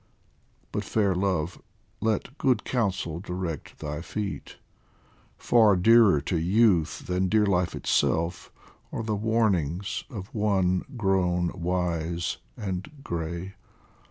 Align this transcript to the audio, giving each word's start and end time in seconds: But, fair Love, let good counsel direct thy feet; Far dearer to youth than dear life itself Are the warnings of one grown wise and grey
But, 0.71 0.83
fair 0.83 1.13
Love, 1.13 1.61
let 1.99 2.35
good 2.39 2.63
counsel 2.63 3.19
direct 3.19 3.77
thy 3.77 4.01
feet; 4.01 4.57
Far 5.37 5.75
dearer 5.75 6.19
to 6.21 6.39
youth 6.39 7.05
than 7.05 7.29
dear 7.29 7.45
life 7.45 7.75
itself 7.75 8.51
Are 8.91 9.03
the 9.03 9.13
warnings 9.15 10.03
of 10.09 10.33
one 10.33 10.83
grown 10.97 11.51
wise 11.53 12.37
and 12.57 13.03
grey 13.03 13.53